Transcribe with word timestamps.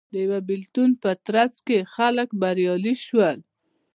د 0.13 0.13
یوه 0.25 0.39
بېلتون 0.47 0.89
په 1.03 1.11
ترڅ 1.25 1.53
کې 1.67 1.77
خلک 1.93 2.29
بریالي 2.41 2.95
شول 3.05 3.37